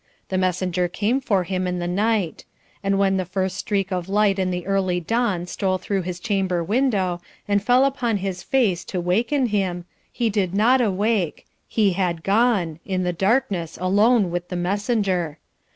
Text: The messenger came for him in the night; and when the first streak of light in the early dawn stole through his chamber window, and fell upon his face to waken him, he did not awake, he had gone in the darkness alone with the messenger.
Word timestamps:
The 0.29 0.37
messenger 0.39 0.87
came 0.87 1.21
for 1.21 1.43
him 1.43 1.67
in 1.67 1.77
the 1.77 1.87
night; 1.87 2.43
and 2.83 2.97
when 2.97 3.17
the 3.17 3.23
first 3.23 3.55
streak 3.55 3.91
of 3.91 4.09
light 4.09 4.39
in 4.39 4.49
the 4.49 4.65
early 4.65 4.99
dawn 4.99 5.45
stole 5.45 5.77
through 5.77 6.01
his 6.01 6.19
chamber 6.19 6.63
window, 6.63 7.21
and 7.47 7.61
fell 7.63 7.85
upon 7.85 8.17
his 8.17 8.41
face 8.41 8.83
to 8.85 8.99
waken 8.99 9.45
him, 9.49 9.85
he 10.11 10.31
did 10.31 10.55
not 10.55 10.81
awake, 10.81 11.45
he 11.67 11.91
had 11.93 12.23
gone 12.23 12.79
in 12.83 13.03
the 13.03 13.13
darkness 13.13 13.77
alone 13.79 14.31
with 14.31 14.49
the 14.49 14.55
messenger. 14.55 15.37